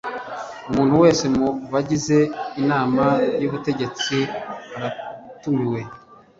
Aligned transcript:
umuntu 0.69 0.93
wese 1.03 1.23
mu 1.35 1.47
bagize 1.71 2.17
inama 2.61 3.05
y’ubutegetsi 3.41 4.17
aratumiwe 4.77 5.79